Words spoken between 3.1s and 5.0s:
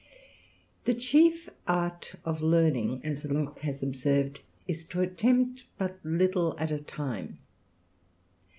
Locke has observed, is